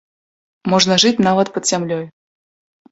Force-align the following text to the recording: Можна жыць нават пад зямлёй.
Можна 0.75 0.99
жыць 1.03 1.23
нават 1.29 1.47
пад 1.59 1.63
зямлёй. 1.75 2.05